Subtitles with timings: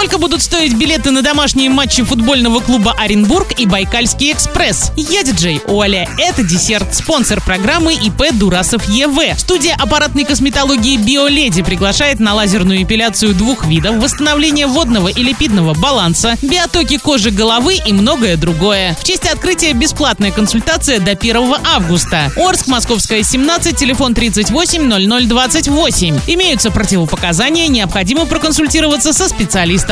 [0.00, 4.92] Сколько будут стоить билеты на домашние матчи футбольного клуба Оренбург и Байкальский экспресс?
[4.96, 6.08] Я диджей Оля.
[6.16, 6.94] Это десерт.
[6.94, 9.38] Спонсор программы ИП Дурасов ЕВ.
[9.38, 16.38] Студия аппаратной косметологии Биоледи приглашает на лазерную эпиляцию двух видов, восстановление водного и липидного баланса,
[16.40, 18.96] биотоки кожи головы и многое другое.
[18.98, 22.32] В честь открытия бесплатная консультация до 1 августа.
[22.38, 26.20] Орск, Московская, 17, телефон 38 0028.
[26.26, 29.89] Имеются противопоказания, необходимо проконсультироваться со специалистом.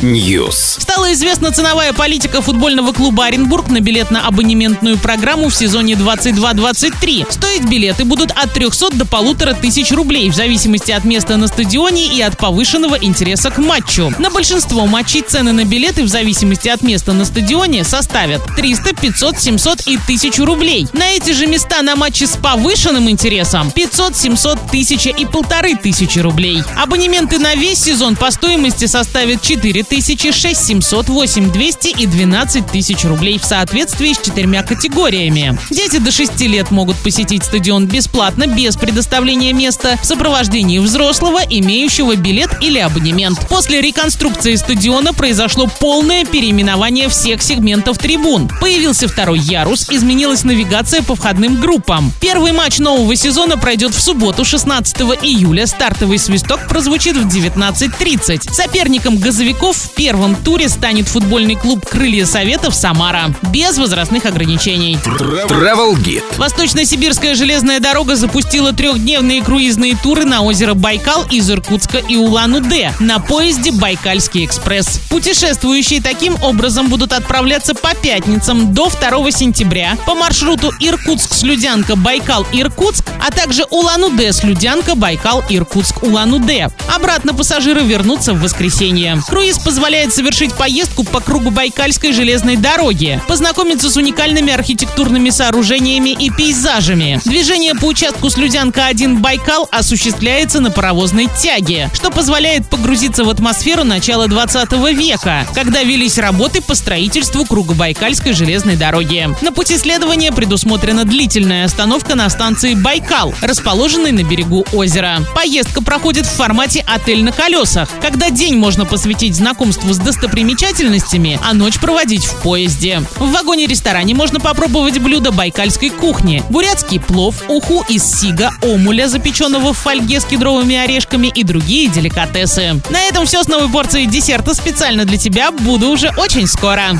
[0.00, 0.80] News.
[0.80, 7.30] Стала известна ценовая политика футбольного клуба Оренбург на билет на абонементную программу в сезоне 22-23.
[7.30, 12.06] Стоить билеты будут от 300 до полутора тысяч рублей в зависимости от места на стадионе
[12.06, 14.14] и от повышенного интереса к матчу.
[14.18, 19.38] На большинство матчей цены на билеты в зависимости от места на стадионе составят 300, 500,
[19.38, 20.88] 700 и 1000 рублей.
[20.94, 26.18] На эти же места на матчи с повышенным интересом 500, 700, 1000 и полторы тысячи
[26.18, 26.62] рублей.
[26.74, 32.66] Абонементы на весь сезон по стоимости составят 4 тысячи, 6 700, 8 200 и 12
[32.66, 35.58] тысяч рублей в соответствии с четырьмя категориями.
[35.70, 42.14] Дети до 6 лет могут посетить стадион бесплатно, без предоставления места, в сопровождении взрослого, имеющего
[42.14, 43.46] билет или абонемент.
[43.48, 48.48] После реконструкции стадиона произошло полное переименование всех сегментов трибун.
[48.60, 52.12] Появился второй ярус, изменилась навигация по входным группам.
[52.20, 55.66] Первый матч нового сезона пройдет в субботу, 16 июля.
[55.66, 58.52] Стартовый свисток прозвучит в 19.30.
[58.52, 63.34] Соперником газовиков в первом туре станет футбольный клуб «Крылья Советов» Самара.
[63.50, 64.98] Без возрастных ограничений.
[65.04, 66.22] Travel Guide.
[66.36, 73.18] Восточно-сибирская железная дорога запустила трехдневные круизные туры на озеро Байкал из Иркутска и Улан-Удэ на
[73.18, 75.00] поезде «Байкальский экспресс».
[75.08, 83.30] Путешествующие таким образом будут отправляться по пятницам до 2 сентября по маршруту Иркутск-Слюдянка, Байкал-Иркутск, а
[83.30, 86.68] также Улан-Удэ, Слюдянка, Байкал, Иркутск, Улан-Удэ.
[86.94, 89.22] Обратно пассажиры вернутся в воскресенье.
[89.28, 96.30] Круиз позволяет совершить поездку по кругу Байкальской железной дороги, познакомиться с уникальными архитектурными сооружениями и
[96.30, 97.20] пейзажами.
[97.24, 104.26] Движение по участку Слюдянка-1 Байкал осуществляется на паровозной тяге, что позволяет погрузиться в атмосферу начала
[104.26, 109.28] 20 века, когда велись работы по строительству круга Байкальской железной дороги.
[109.42, 115.20] На пути следования предусмотрена длительная остановка на станции Байкал, расположенной на берегу озера.
[115.36, 121.54] Поездка проходит в формате «отель на колесах», когда день можно посвятить знакомству с достопримечательностями, а
[121.54, 123.02] ночь проводить в поезде.
[123.16, 126.42] В вагоне-ресторане можно попробовать блюда байкальской кухни.
[126.50, 132.80] Бурятский плов, уху из сига, омуля, запеченного в фольге с кедровыми орешками и другие деликатесы.
[132.90, 135.50] На этом все с новой порцией десерта специально для тебя.
[135.50, 136.96] Буду уже очень скоро.